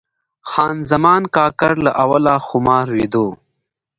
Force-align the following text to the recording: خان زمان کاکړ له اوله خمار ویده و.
خان 0.49 0.77
زمان 0.91 1.23
کاکړ 1.35 1.73
له 1.85 1.91
اوله 2.03 2.33
خمار 2.47 2.85
ویده 2.95 3.19
و. 3.25 3.27